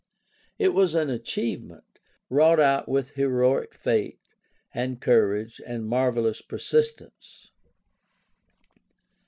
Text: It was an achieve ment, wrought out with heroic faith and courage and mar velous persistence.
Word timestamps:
It 0.57 0.69
was 0.73 0.95
an 0.95 1.11
achieve 1.11 1.61
ment, 1.61 1.99
wrought 2.27 2.59
out 2.59 2.89
with 2.89 3.11
heroic 3.11 3.75
faith 3.75 4.33
and 4.73 4.99
courage 4.99 5.61
and 5.63 5.85
mar 5.85 6.11
velous 6.11 6.41
persistence. 6.47 7.51